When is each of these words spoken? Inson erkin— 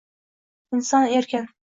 Inson 0.77 1.05
erkin— 1.19 1.45